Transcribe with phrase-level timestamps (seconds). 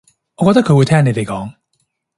[0.37, 1.53] 我覺得佢會聽你哋講